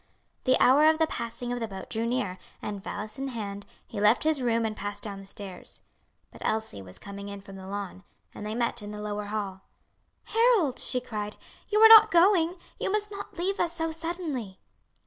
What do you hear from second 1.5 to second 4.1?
of the boat drew near, and valise in hand, he